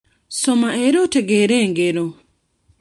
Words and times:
Soma 0.39 0.69
era 0.87 0.97
oteegere 1.05 1.55
engero. 1.65 2.05